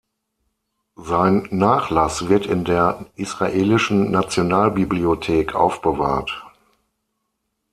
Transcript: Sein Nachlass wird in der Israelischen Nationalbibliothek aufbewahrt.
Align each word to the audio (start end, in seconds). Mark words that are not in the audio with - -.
Sein 0.95 1.47
Nachlass 1.51 2.27
wird 2.27 2.47
in 2.47 2.63
der 2.65 3.05
Israelischen 3.17 4.09
Nationalbibliothek 4.09 5.53
aufbewahrt. 5.53 6.43